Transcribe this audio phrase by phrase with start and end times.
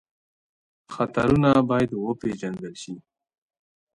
[0.93, 2.93] خطرونه باید وپېژندل شي.